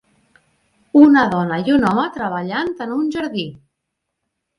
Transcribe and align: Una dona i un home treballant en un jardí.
Una 1.01 1.25
dona 1.33 1.59
i 1.67 1.73
un 1.75 1.85
home 1.89 2.05
treballant 2.15 2.71
en 2.87 2.95
un 2.95 3.05
jardí. 3.17 3.45